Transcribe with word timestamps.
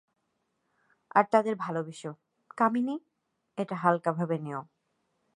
আর 1.15 1.25
তাদের 1.31 1.55
ভালবেসো,- 1.55 2.11
কামিনী, 2.57 2.95
এটা 3.57 3.75
হাল্কা 3.75 4.11
ভাবে 4.11 4.37
নেও। 4.37 4.61